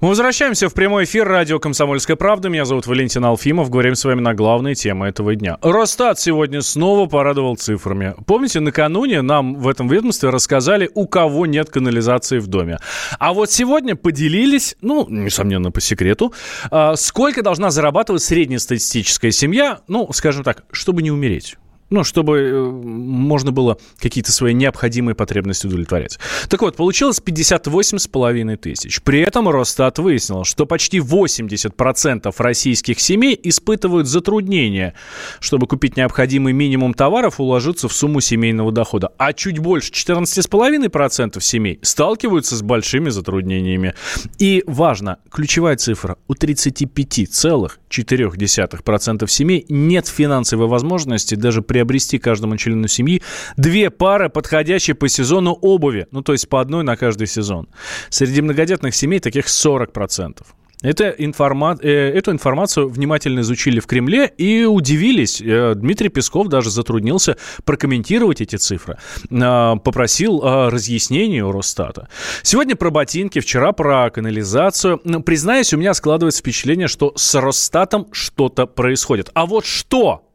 Мы 0.00 0.08
возвращаемся 0.08 0.70
в 0.70 0.72
прямой 0.72 1.04
эфир 1.04 1.28
радио 1.28 1.58
«Комсомольская 1.58 2.16
правда». 2.16 2.48
Меня 2.48 2.64
зовут 2.64 2.86
Валентин 2.86 3.22
Алфимов. 3.22 3.68
Говорим 3.68 3.94
с 3.94 4.02
вами 4.02 4.22
на 4.22 4.32
главные 4.32 4.74
темы 4.74 5.08
этого 5.08 5.36
дня. 5.36 5.58
Росстат 5.60 6.18
сегодня 6.18 6.62
снова 6.62 7.06
порадовал 7.06 7.56
цифрами. 7.56 8.14
Помните, 8.24 8.60
накануне 8.60 9.20
нам 9.20 9.56
в 9.56 9.68
этом 9.68 9.88
ведомстве 9.88 10.30
рассказали, 10.30 10.90
у 10.94 11.06
кого 11.06 11.44
нет 11.44 11.68
канализации 11.68 12.38
в 12.38 12.46
доме. 12.46 12.78
А 13.18 13.34
вот 13.34 13.50
сегодня 13.50 13.94
поделились, 13.94 14.74
ну, 14.80 15.06
несомненно, 15.06 15.70
по 15.70 15.82
секрету, 15.82 16.32
а, 16.70 16.96
сколько 16.96 17.42
должна 17.42 17.70
зарабатывать 17.70 18.22
среднестатистическая 18.22 19.32
семья, 19.32 19.80
ну, 19.86 20.10
скажем 20.14 20.44
так, 20.44 20.64
чтобы 20.72 21.02
не 21.02 21.10
умереть 21.10 21.58
ну, 21.90 22.04
чтобы 22.04 22.38
э, 22.38 22.70
можно 22.70 23.50
было 23.50 23.76
какие-то 23.98 24.30
свои 24.32 24.54
необходимые 24.54 25.16
потребности 25.16 25.66
удовлетворять. 25.66 26.18
Так 26.48 26.62
вот, 26.62 26.76
получилось 26.76 27.20
58,5 27.24 28.56
тысяч. 28.56 29.02
При 29.02 29.20
этом 29.20 29.48
Росстат 29.48 29.98
выяснил, 29.98 30.44
что 30.44 30.66
почти 30.66 30.98
80% 30.98 32.32
российских 32.38 33.00
семей 33.00 33.40
испытывают 33.42 34.06
затруднения, 34.06 34.94
чтобы 35.40 35.66
купить 35.66 35.96
необходимый 35.96 36.52
минимум 36.52 36.94
товаров, 36.94 37.40
уложиться 37.40 37.88
в 37.88 37.92
сумму 37.92 38.20
семейного 38.20 38.70
дохода. 38.70 39.10
А 39.18 39.32
чуть 39.32 39.58
больше 39.58 39.90
14,5% 39.92 41.40
семей 41.40 41.80
сталкиваются 41.82 42.54
с 42.56 42.62
большими 42.62 43.10
затруднениями. 43.10 43.94
И 44.38 44.62
важно, 44.66 45.18
ключевая 45.30 45.74
цифра, 45.76 46.18
у 46.28 46.34
35,4% 46.34 49.28
семей 49.28 49.66
нет 49.68 50.06
финансовой 50.06 50.68
возможности 50.68 51.34
даже 51.34 51.62
при 51.62 51.79
приобрести 51.80 52.18
каждому 52.18 52.56
члену 52.58 52.88
семьи 52.88 53.22
две 53.56 53.88
пары 53.88 54.28
подходящие 54.28 54.94
по 54.94 55.08
сезону 55.08 55.52
обуви. 55.52 56.06
Ну, 56.10 56.22
то 56.22 56.32
есть 56.32 56.48
по 56.48 56.60
одной 56.60 56.84
на 56.84 56.96
каждый 56.96 57.26
сезон. 57.26 57.68
Среди 58.10 58.42
многодетных 58.42 58.94
семей 58.94 59.18
таких 59.18 59.46
40%. 59.46 60.42
Это 60.82 61.10
информа... 61.10 61.78
Э, 61.82 61.88
эту 61.88 62.30
информацию 62.32 62.88
внимательно 62.88 63.40
изучили 63.40 63.80
в 63.80 63.86
Кремле 63.86 64.32
и 64.38 64.64
удивились. 64.64 65.40
Э, 65.40 65.74
Дмитрий 65.74 66.08
Песков 66.08 66.48
даже 66.48 66.70
затруднился 66.70 67.36
прокомментировать 67.64 68.40
эти 68.40 68.56
цифры. 68.56 68.96
Э, 69.30 69.76
попросил 69.82 70.40
разъяснений 70.42 71.42
у 71.42 71.52
Росстата. 71.52 72.08
Сегодня 72.42 72.76
про 72.76 72.90
ботинки, 72.90 73.40
вчера 73.40 73.72
про 73.72 74.10
канализацию. 74.10 74.98
Признаюсь, 75.22 75.72
у 75.74 75.76
меня 75.76 75.94
складывается 75.94 76.40
впечатление, 76.40 76.88
что 76.88 77.12
с 77.16 77.34
Росстатом 77.40 78.06
что-то 78.12 78.66
происходит. 78.66 79.30
А 79.34 79.46
вот 79.46 79.66
что 79.66 80.29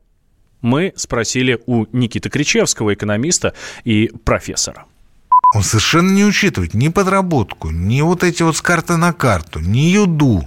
мы 0.65 0.93
спросили 0.97 1.61
у 1.67 1.85
Никиты 1.93 2.29
Кричевского, 2.29 2.93
экономиста 2.93 3.53
и 3.85 4.11
профессора. 4.25 4.85
Он 5.53 5.63
совершенно 5.63 6.11
не 6.11 6.25
учитывает 6.25 6.73
ни 6.73 6.89
подработку, 6.89 7.69
ни 7.69 8.01
вот 8.01 8.23
эти 8.23 8.41
вот 8.43 8.57
с 8.57 8.61
карты 8.61 8.97
на 8.97 9.13
карту, 9.13 9.59
ни 9.59 9.91
юду 9.91 10.43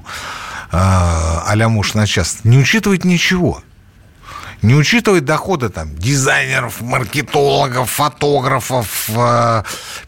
а-ля 0.70 1.68
муж 1.68 1.94
на 1.94 2.06
час. 2.06 2.40
Не 2.44 2.58
учитывает 2.58 3.04
ничего. 3.04 3.62
Не 4.60 4.74
учитывает 4.74 5.24
доходы 5.24 5.68
там 5.68 5.94
дизайнеров, 5.94 6.80
маркетологов, 6.80 7.88
фотографов, 7.88 9.08
а, 9.16 9.64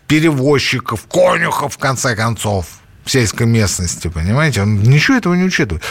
перевозчиков, 0.09 1.07
конюхов, 1.07 1.75
в 1.75 1.79
конце 1.79 2.17
концов, 2.17 2.67
в 3.05 3.11
сельской 3.11 3.47
местности, 3.47 4.09
понимаете? 4.09 4.63
Он 4.63 4.83
ничего 4.83 5.17
этого 5.17 5.35
не 5.35 5.45
учитывает 5.45 5.85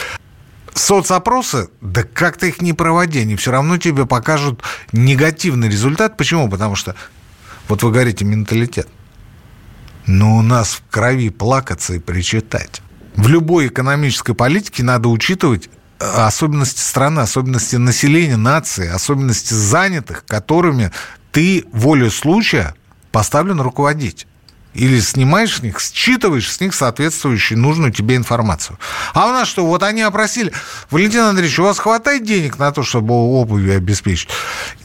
соцопросы, 0.74 1.68
да 1.80 2.02
как 2.02 2.36
ты 2.36 2.48
их 2.48 2.62
не 2.62 2.72
проводи, 2.72 3.20
они 3.20 3.36
все 3.36 3.50
равно 3.50 3.76
тебе 3.78 4.06
покажут 4.06 4.62
негативный 4.92 5.68
результат. 5.68 6.16
Почему? 6.16 6.48
Потому 6.48 6.76
что, 6.76 6.94
вот 7.68 7.82
вы 7.82 7.90
говорите, 7.90 8.24
менталитет. 8.24 8.88
Но 10.06 10.36
у 10.36 10.42
нас 10.42 10.72
в 10.72 10.82
крови 10.90 11.30
плакаться 11.30 11.94
и 11.94 11.98
причитать. 11.98 12.82
В 13.16 13.28
любой 13.28 13.68
экономической 13.68 14.34
политике 14.34 14.82
надо 14.82 15.08
учитывать 15.08 15.68
э, 15.98 16.04
особенности 16.04 16.80
страны, 16.80 17.20
особенности 17.20 17.76
населения, 17.76 18.36
нации, 18.36 18.88
особенности 18.88 19.54
занятых, 19.54 20.24
которыми 20.26 20.90
ты 21.32 21.64
волю 21.72 22.10
случая 22.10 22.74
поставлен 23.12 23.60
руководить 23.60 24.26
или 24.74 25.00
снимаешь 25.00 25.56
с 25.56 25.62
них, 25.62 25.80
считываешь 25.80 26.50
с 26.50 26.60
них 26.60 26.74
соответствующую 26.74 27.58
нужную 27.58 27.92
тебе 27.92 28.16
информацию. 28.16 28.78
А 29.14 29.26
у 29.26 29.32
нас 29.32 29.48
что, 29.48 29.66
вот 29.66 29.82
они 29.82 30.02
опросили, 30.02 30.52
Валентин 30.90 31.20
Андреевич, 31.20 31.58
у 31.58 31.64
вас 31.64 31.78
хватает 31.78 32.24
денег 32.24 32.58
на 32.58 32.70
то, 32.72 32.82
чтобы 32.82 33.14
обувь 33.14 33.68
обеспечить? 33.68 34.28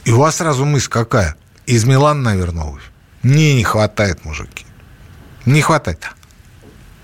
И 0.04 0.12
у 0.12 0.18
вас 0.18 0.36
сразу 0.36 0.64
мысль 0.64 0.88
какая? 0.88 1.36
Из 1.66 1.84
Милана, 1.84 2.22
наверное, 2.22 2.64
обувь. 2.64 2.82
Не, 3.22 3.54
не 3.54 3.64
хватает, 3.64 4.24
мужики. 4.24 4.64
Не 5.44 5.60
хватает. 5.60 6.08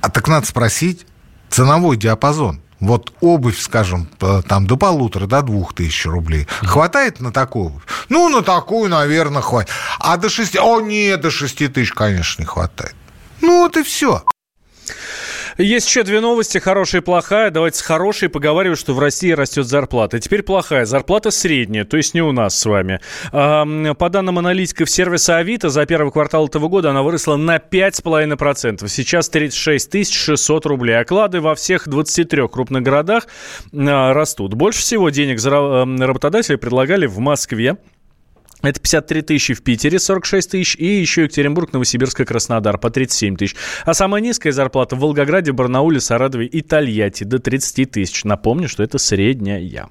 А 0.00 0.09
так 0.09 0.28
надо 0.28 0.47
спросить 0.47 1.06
ценовой 1.50 1.97
диапазон. 1.97 2.61
Вот 2.82 3.12
обувь, 3.20 3.60
скажем, 3.60 4.09
там 4.48 4.66
до 4.66 4.76
полутора, 4.76 5.26
до 5.26 5.41
двух 5.43 5.72
тысяч 5.72 6.04
рублей. 6.04 6.48
Хватает 6.62 7.20
на 7.20 7.31
такую 7.32 7.66
обувь? 7.66 7.82
Ну, 8.09 8.28
на 8.28 8.43
такую, 8.43 8.91
наверное, 8.91 9.41
хватит. 9.41 9.70
А 10.00 10.16
до 10.16 10.28
шести... 10.28 10.59
О, 10.59 10.81
нет, 10.81 11.20
до 11.20 11.31
шести 11.31 11.69
тысяч, 11.69 11.93
конечно, 11.93 12.43
не 12.43 12.47
хватает. 12.47 12.97
Ну, 13.41 13.62
вот 13.62 13.76
и 13.76 13.84
все. 13.84 14.25
Есть 15.58 15.88
еще 15.88 16.02
две 16.02 16.20
новости, 16.20 16.58
хорошая 16.58 17.00
и 17.00 17.04
плохая. 17.04 17.50
Давайте 17.50 17.78
с 17.78 17.82
хорошей 17.82 18.28
поговорим, 18.28 18.76
что 18.76 18.94
в 18.94 18.98
России 18.98 19.32
растет 19.32 19.66
зарплата. 19.66 20.18
Теперь 20.18 20.42
плохая. 20.42 20.86
Зарплата 20.86 21.30
средняя, 21.30 21.84
то 21.84 21.96
есть 21.96 22.14
не 22.14 22.22
у 22.22 22.32
нас 22.32 22.58
с 22.58 22.64
вами. 22.64 23.00
По 23.30 24.08
данным 24.10 24.38
аналитиков 24.38 24.90
сервиса 24.90 25.38
Авито, 25.38 25.68
за 25.68 25.86
первый 25.86 26.12
квартал 26.12 26.46
этого 26.46 26.68
года 26.68 26.90
она 26.90 27.02
выросла 27.02 27.36
на 27.36 27.56
5,5%. 27.56 28.88
Сейчас 28.88 29.28
36 29.28 30.12
600 30.12 30.66
рублей. 30.66 30.98
Оклады 30.98 31.40
во 31.40 31.54
всех 31.54 31.88
23 31.88 32.48
крупных 32.48 32.82
городах 32.82 33.26
а, 33.72 34.12
растут. 34.12 34.54
Больше 34.54 34.80
всего 34.80 35.10
денег 35.10 35.42
работодатели 35.42 36.56
предлагали 36.56 37.06
в 37.06 37.19
Москве. 37.19 37.76
Это 38.62 38.80
53 38.80 39.22
тысячи 39.22 39.54
в 39.54 39.62
Питере, 39.62 39.98
46 39.98 40.50
тысяч, 40.50 40.76
и 40.76 40.86
еще 40.86 41.24
Екатеринбург, 41.24 41.72
Новосибирск 41.72 42.20
и 42.20 42.24
Краснодар 42.24 42.78
по 42.78 42.90
37 42.90 43.36
тысяч. 43.36 43.56
А 43.84 43.92
самая 43.92 44.22
низкая 44.22 44.52
зарплата 44.52 44.96
в 44.96 45.00
Волгограде, 45.00 45.52
Барнауле, 45.52 46.00
Саратове 46.00 46.46
и 46.46 46.62
Тольятти 46.62 47.24
до 47.24 47.38
30 47.38 47.90
тысяч. 47.90 48.24
Напомню, 48.24 48.68
что 48.68 48.82
это 48.82 48.98
средняя. 48.98 49.90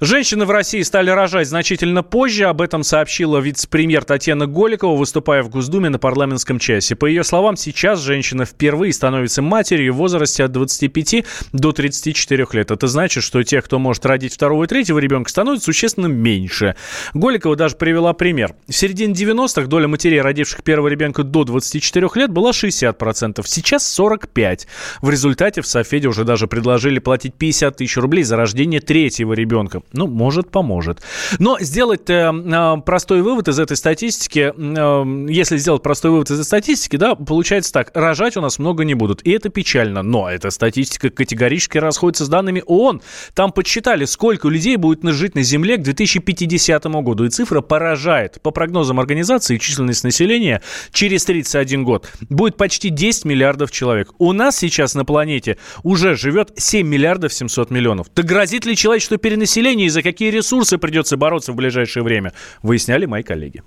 Женщины 0.00 0.44
в 0.44 0.50
России 0.50 0.82
стали 0.82 1.08
рожать 1.10 1.48
значительно 1.48 2.02
позже. 2.02 2.44
Об 2.44 2.60
этом 2.60 2.82
сообщила 2.82 3.38
вице-премьер 3.38 4.04
Татьяна 4.04 4.46
Голикова, 4.46 4.94
выступая 4.94 5.42
в 5.42 5.48
Госдуме 5.48 5.88
на 5.88 5.98
парламентском 5.98 6.58
часе. 6.58 6.94
По 6.96 7.06
ее 7.06 7.24
словам, 7.24 7.56
сейчас 7.56 8.00
женщина 8.00 8.44
впервые 8.44 8.92
становится 8.92 9.40
матерью 9.40 9.94
в 9.94 9.96
возрасте 9.96 10.44
от 10.44 10.52
25 10.52 11.24
до 11.52 11.72
34 11.72 12.46
лет. 12.52 12.70
Это 12.70 12.86
значит, 12.88 13.22
что 13.24 13.42
тех, 13.42 13.64
кто 13.64 13.78
может 13.78 14.04
родить 14.04 14.34
второго 14.34 14.64
и 14.64 14.66
третьего 14.66 14.98
ребенка, 14.98 15.30
становится 15.30 15.64
существенно 15.66 16.06
меньше. 16.06 16.76
Голикова 17.14 17.56
даже 17.56 17.76
привела 17.76 18.12
пример. 18.12 18.54
В 18.68 18.72
середине 18.72 19.14
90-х 19.14 19.66
доля 19.66 19.88
матерей, 19.88 20.20
родивших 20.20 20.62
первого 20.62 20.88
ребенка 20.88 21.22
до 21.22 21.44
24 21.44 22.08
лет, 22.16 22.30
была 22.30 22.50
60%. 22.50 23.42
Сейчас 23.46 23.98
45%. 23.98 24.60
В 25.00 25.10
результате 25.10 25.62
в 25.62 25.66
Софеде 25.66 26.08
уже 26.08 26.24
даже 26.24 26.46
предложили 26.46 26.98
платить 26.98 27.34
50 27.34 27.76
тысяч 27.78 27.96
рублей 27.96 28.24
за 28.24 28.36
рождение 28.36 28.80
третьего 28.80 29.32
ребенка. 29.32 29.80
Ну, 29.92 30.06
может, 30.06 30.50
поможет. 30.50 31.00
Но 31.38 31.58
сделать 31.60 32.08
э, 32.10 32.32
э, 32.32 32.76
простой 32.84 33.22
вывод 33.22 33.48
из 33.48 33.58
этой 33.58 33.76
статистики, 33.76 34.52
э, 34.56 35.26
если 35.32 35.56
сделать 35.56 35.82
простой 35.82 36.10
вывод 36.10 36.30
из 36.30 36.40
этой 36.40 36.46
статистики, 36.46 36.96
да, 36.96 37.14
получается 37.14 37.72
так, 37.72 37.90
рожать 37.94 38.36
у 38.36 38.40
нас 38.40 38.58
много 38.58 38.84
не 38.84 38.94
будут. 38.94 39.22
И 39.26 39.30
это 39.30 39.48
печально. 39.48 40.02
Но 40.02 40.30
эта 40.30 40.50
статистика 40.50 41.10
категорически 41.10 41.78
расходится 41.78 42.24
с 42.24 42.28
данными 42.28 42.62
ООН. 42.66 43.02
Там 43.34 43.52
подсчитали, 43.52 44.04
сколько 44.04 44.48
людей 44.48 44.76
будет 44.76 45.02
жить 45.14 45.34
на 45.34 45.42
Земле 45.42 45.76
к 45.76 45.82
2050 45.82 46.84
году. 46.84 47.24
И 47.24 47.30
цифра 47.30 47.60
поражает. 47.60 48.40
По 48.42 48.50
прогнозам 48.50 49.00
организации, 49.00 49.58
численность 49.58 50.04
населения 50.04 50.62
через 50.92 51.24
31 51.24 51.84
год 51.84 52.08
будет 52.28 52.56
почти 52.56 52.90
10 52.90 53.24
миллиардов 53.24 53.70
человек. 53.70 54.12
У 54.18 54.32
нас 54.32 54.56
сейчас 54.56 54.94
на 54.94 55.04
планете 55.04 55.58
уже 55.82 56.16
живет 56.16 56.52
7 56.56 56.86
миллиардов 56.86 57.32
700 57.32 57.70
миллионов. 57.70 58.08
Так 58.12 58.24
грозит 58.24 58.66
ли 58.66 58.76
человечеству 58.76 59.16
перенаселение 59.18 59.75
населения 59.76 59.86
и 59.86 59.88
за 59.88 60.02
какие 60.02 60.30
ресурсы 60.30 60.78
придется 60.78 61.16
бороться 61.16 61.52
в 61.52 61.56
ближайшее 61.56 62.02
время, 62.02 62.32
выясняли 62.62 63.06
мои 63.06 63.22
коллеги. 63.22 63.62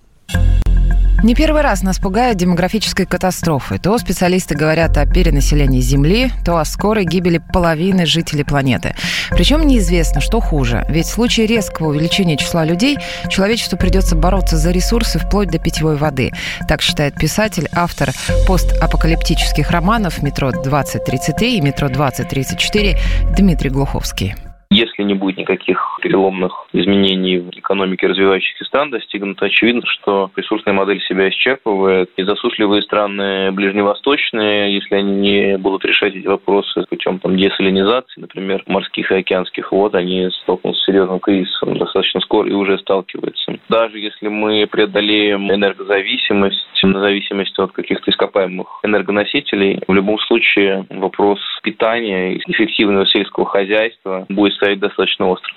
Не 1.22 1.36
первый 1.36 1.62
раз 1.64 1.84
нас 1.84 2.00
пугают 2.00 2.38
демографической 2.38 3.06
катастрофы. 3.06 3.78
То 3.78 3.98
специалисты 3.98 4.56
говорят 4.56 4.98
о 4.98 5.06
перенаселении 5.06 5.82
Земли, 5.82 6.32
то 6.46 6.58
о 6.58 6.64
скорой 6.64 7.04
гибели 7.04 7.42
половины 7.54 8.06
жителей 8.06 8.46
планеты. 8.46 8.96
Причем 9.32 9.68
неизвестно, 9.68 10.22
что 10.22 10.40
хуже. 10.40 10.86
Ведь 10.88 11.08
в 11.08 11.12
случае 11.12 11.46
резкого 11.46 11.90
увеличения 11.90 12.38
числа 12.38 12.64
людей 12.64 12.98
человечеству 13.28 13.78
придется 13.78 14.16
бороться 14.16 14.56
за 14.56 14.72
ресурсы 14.72 15.20
вплоть 15.20 15.50
до 15.50 15.60
питьевой 15.60 15.98
воды. 15.98 16.32
Так 16.70 16.82
считает 16.82 17.16
писатель, 17.16 17.68
автор 17.74 18.12
постапокалиптических 18.48 19.72
романов 19.72 20.24
«Метро 20.24 20.52
2033» 20.52 21.58
и 21.58 21.62
«Метро 21.62 21.90
2034» 21.90 22.98
Дмитрий 23.36 23.72
Глуховский. 23.72 24.36
Если 24.71 25.01
не 25.01 25.16
будет 25.16 25.38
никаких 25.38 26.00
переломных 26.00 26.68
изменений 26.74 27.39
в 27.39 27.50
экономике 27.50 28.06
развивающихся 28.06 28.66
стран 28.66 28.92
достигнуто, 28.92 29.45
очевидно, 29.45 29.81
что 29.83 30.30
ресурсная 30.36 30.75
модель 30.75 31.01
себя 31.01 31.27
исчерпывает. 31.30 32.12
И 32.18 32.24
засушливые 32.24 32.83
страны 32.83 33.51
ближневосточные, 33.51 34.75
если 34.75 34.94
они 34.94 35.16
не 35.16 35.57
будут 35.57 35.86
решать 35.86 36.16
эти 36.16 36.27
вопросы 36.27 36.86
путем 36.88 37.18
там, 37.18 37.36
десалинизации, 37.36 38.21
например, 38.21 38.63
морских 38.68 39.12
и 39.12 39.16
океанских 39.16 39.71
вод, 39.71 39.95
они 39.95 40.30
столкнутся 40.44 40.83
с 40.83 40.86
серьезным 40.86 41.19
кризисом 41.19 41.75
достаточно 41.75 42.21
скоро 42.21 42.48
и 42.48 42.54
уже 42.54 42.77
сталкиваются. 42.77 43.57
Даже 43.69 43.98
если 43.98 44.27
мы 44.27 44.68
преодолеем 44.68 45.51
энергозависимость, 45.51 46.68
зависимость 46.81 47.57
от 47.60 47.71
каких-то 47.71 48.12
ископаемых 48.12 48.68
энергоносителей, 48.83 49.81
в 49.88 49.94
любом 49.94 50.19
случае 50.19 50.86
вопрос 50.89 51.39
питания 51.63 52.36
и 52.36 52.51
эффективного 52.51 53.06
сельского 53.07 53.45
хозяйства 53.45 54.25
будет 54.30 54.59
стоять 54.60 54.80
достаточно 54.80 55.28
остро. 55.28 55.50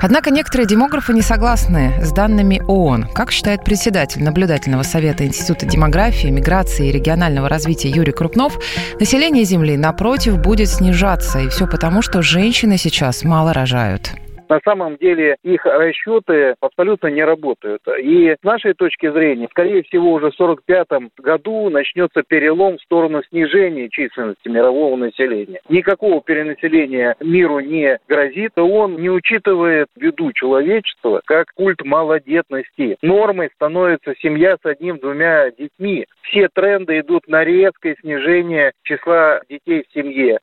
Однако 0.00 0.30
некоторые 0.30 0.66
демографы 0.66 1.14
не 1.14 1.22
согласны 1.22 1.94
с 2.02 2.12
данными 2.12 2.60
ООН. 2.66 3.06
Как 3.14 3.32
считает 3.32 3.64
председатель 3.64 4.22
наблюдательного 4.22 4.82
совета 4.82 5.24
Института 5.24 5.64
демографии, 5.64 6.28
миграции 6.28 6.88
и 6.88 6.92
регионального 6.92 7.48
развития 7.48 7.88
Юрий 7.88 8.12
Крупнов, 8.12 8.58
население 9.00 9.44
Земли, 9.44 9.78
напротив, 9.78 10.38
будет 10.38 10.68
снижаться. 10.68 11.38
И 11.38 11.48
все 11.48 11.66
потому, 11.66 12.02
что 12.02 12.20
женщины 12.20 12.76
сейчас 12.76 13.24
мало 13.24 13.54
рожают 13.54 14.12
на 14.48 14.60
самом 14.64 14.96
деле 14.96 15.36
их 15.42 15.64
расчеты 15.64 16.54
абсолютно 16.60 17.08
не 17.08 17.24
работают. 17.24 17.82
И 18.00 18.36
с 18.40 18.44
нашей 18.44 18.74
точки 18.74 19.10
зрения, 19.10 19.48
скорее 19.50 19.82
всего, 19.82 20.12
уже 20.12 20.30
в 20.30 20.34
1945 20.40 21.10
году 21.18 21.70
начнется 21.70 22.22
перелом 22.22 22.78
в 22.78 22.82
сторону 22.82 23.22
снижения 23.28 23.88
численности 23.88 24.48
мирового 24.48 24.96
населения. 24.96 25.60
Никакого 25.68 26.20
перенаселения 26.20 27.16
миру 27.20 27.60
не 27.60 27.98
грозит. 28.08 28.52
Он 28.56 28.96
не 28.96 29.10
учитывает 29.10 29.88
виду 29.96 30.32
человечества 30.32 31.20
как 31.24 31.52
культ 31.54 31.84
малодетности. 31.84 32.96
Нормой 33.02 33.50
становится 33.54 34.14
семья 34.20 34.56
с 34.62 34.66
одним-двумя 34.66 35.50
детьми. 35.50 36.06
Все 36.22 36.48
тренды 36.52 37.00
идут 37.00 37.28
на 37.28 37.44
резкое 37.44 37.96
снижение 38.00 38.72
числа 38.82 39.40
детей 39.48 39.84
в 39.88 39.92
семье. 39.92 40.38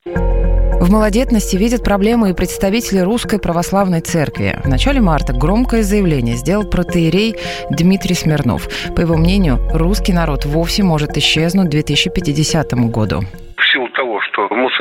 В 0.82 0.90
малодетности 0.90 1.54
видят 1.54 1.84
проблемы 1.84 2.30
и 2.30 2.34
представители 2.34 2.98
Русской 2.98 3.38
Православной 3.38 4.00
Церкви. 4.00 4.58
В 4.64 4.68
начале 4.68 5.00
марта 5.00 5.32
громкое 5.32 5.84
заявление 5.84 6.34
сделал 6.34 6.64
протеерей 6.64 7.36
Дмитрий 7.70 8.16
Смирнов. 8.16 8.68
По 8.96 9.00
его 9.00 9.16
мнению, 9.16 9.60
русский 9.72 10.12
народ 10.12 10.44
вовсе 10.44 10.82
может 10.82 11.16
исчезнуть 11.16 11.68
к 11.68 11.70
2050 11.70 12.72
году 12.90 13.22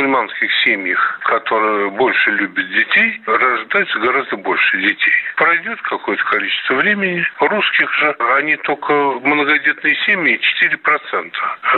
мусульманских 0.01 0.49
семьях, 0.65 1.19
которые 1.23 1.89
больше 1.91 2.31
любят 2.31 2.67
детей, 2.69 3.21
рождается 3.25 3.99
гораздо 3.99 4.37
больше 4.37 4.77
детей. 4.77 5.13
Пройдет 5.35 5.81
какое-то 5.83 6.23
количество 6.25 6.75
времени. 6.75 7.25
Русских 7.39 7.93
же, 7.93 8.15
они 8.35 8.55
только 8.57 8.93
многодетные 8.93 9.95
семьи 10.05 10.39
4% 10.63 11.31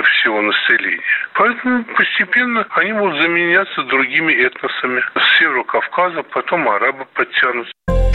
всего 0.03 0.41
населения. 0.41 1.01
Поэтому 1.33 1.83
постепенно 1.83 2.65
они 2.71 2.93
будут 2.93 3.21
заменяться 3.21 3.83
другими 3.83 4.33
этносами. 4.33 5.03
С 5.15 5.39
севера 5.39 5.63
Кавказа, 5.63 6.23
потом 6.23 6.69
арабы 6.69 7.05
подтянутся. 7.13 7.73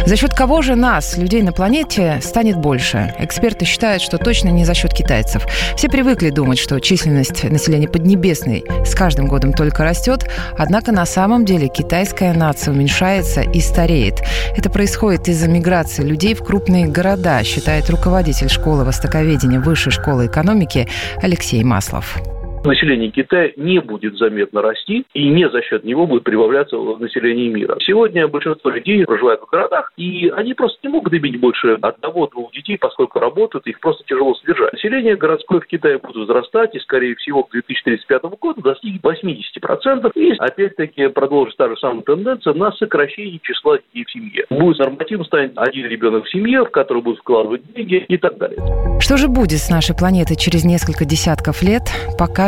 За 0.08 0.16
счет 0.16 0.32
кого 0.32 0.62
же 0.62 0.75
нас, 0.75 1.19
людей 1.19 1.43
на 1.43 1.52
планете, 1.52 2.19
станет 2.22 2.56
больше? 2.56 3.14
Эксперты 3.19 3.66
считают, 3.66 4.00
что 4.00 4.16
точно 4.16 4.49
не 4.49 4.64
за 4.64 4.72
счет 4.72 4.94
китайцев. 4.94 5.46
Все 5.76 5.90
привыкли 5.90 6.31
думать, 6.31 6.58
что 6.58 6.81
численность 6.81 7.44
населения 7.44 7.88
Поднебесной 7.88 8.64
с 8.87 8.94
каждым 8.94 9.26
годом 9.26 9.52
только 9.52 9.84
растет, 9.84 10.26
однако 10.56 10.93
на 10.93 11.05
самом 11.05 11.44
деле 11.44 11.69
китайская 11.69 12.32
нация 12.32 12.72
уменьшается 12.72 13.43
и 13.43 13.60
стареет. 13.60 14.22
Это 14.56 14.70
происходит 14.70 15.28
из-за 15.28 15.46
миграции 15.46 16.05
людей 16.05 16.32
в 16.32 16.43
крупные 16.43 16.87
города, 16.87 17.44
считает 17.44 17.90
руководитель 17.90 18.49
школы 18.49 18.84
востоковедения 18.84 19.60
Высшей 19.60 19.93
школы 19.93 20.25
экономики 20.25 20.88
Алексей 21.20 21.62
Маслов 21.62 22.16
население 22.64 23.10
Китая 23.10 23.52
не 23.56 23.81
будет 23.81 24.16
заметно 24.16 24.62
расти, 24.62 25.05
и 25.14 25.28
не 25.28 25.49
за 25.49 25.62
счет 25.62 25.84
него 25.84 26.06
будет 26.06 26.25
прибавляться 26.25 26.76
население 26.76 27.49
мира. 27.49 27.76
Сегодня 27.81 28.26
большинство 28.28 28.70
людей 28.70 29.05
проживают 29.05 29.40
в 29.43 29.50
городах, 29.50 29.93
и 29.96 30.28
они 30.28 30.55
просто 30.55 30.78
не 30.82 30.88
могут 30.88 31.12
иметь 31.14 31.40
больше 31.40 31.78
одного-двух 31.81 32.52
детей, 32.52 32.76
поскольку 32.78 33.19
работают, 33.19 33.66
их 33.66 33.81
просто 33.81 34.05
тяжело 34.05 34.34
содержать. 34.34 34.72
Население 34.72 35.16
городское 35.16 35.60
в 35.60 35.66
Китае 35.66 35.99
будет 35.99 36.16
возрастать, 36.16 36.75
и, 36.75 36.81
скорее 36.81 37.14
всего, 37.16 37.44
к 37.44 37.52
2035 37.52 38.22
году 38.40 38.60
достигнет 38.62 39.02
80%, 39.02 40.12
и, 40.14 40.32
опять-таки, 40.38 41.08
продолжится 41.08 41.58
та 41.58 41.69
же 41.69 41.76
самая 41.76 42.02
тенденция 42.02 42.55
на 42.55 42.72
сокращение 42.72 43.40
числа 43.43 43.78
детей 43.78 44.05
в 44.05 44.10
семье. 44.10 44.44
Будет 44.50 44.78
нормативом 44.78 45.25
станет 45.25 45.52
один 45.56 45.87
ребенок 45.87 46.25
в 46.25 46.31
семье, 46.31 46.64
в 46.64 46.70
который 46.70 47.02
будут 47.02 47.20
вкладывать 47.20 47.62
деньги 47.75 48.05
и 48.08 48.16
так 48.16 48.37
далее. 48.38 48.58
Что 49.00 49.16
же 49.16 49.28
будет 49.28 49.58
с 49.58 49.70
нашей 49.70 49.96
планетой 49.96 50.37
через 50.37 50.64
несколько 50.64 51.05
десятков 51.05 51.62
лет, 51.62 51.82
покажет 52.19 52.48